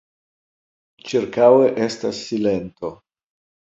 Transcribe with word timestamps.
Ĉirkaŭe 1.11 1.71
estas 1.87 2.27
silento. 2.27 2.95